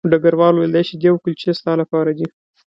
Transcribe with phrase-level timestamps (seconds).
[0.11, 2.27] ډګروال وویل دا شیدې او کلچې ستا لپاره دي